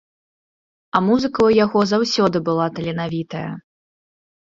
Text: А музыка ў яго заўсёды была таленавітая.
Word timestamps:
А 0.95 1.01
музыка 1.09 1.37
ў 1.45 1.51
яго 1.65 1.79
заўсёды 1.93 2.37
была 2.51 2.67
таленавітая. 2.81 3.47